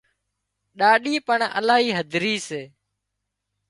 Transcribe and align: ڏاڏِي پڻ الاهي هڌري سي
ڏاڏِي 0.77 1.15
پڻ 1.27 1.39
الاهي 1.57 1.89
هڌري 1.97 2.35
سي 2.47 2.61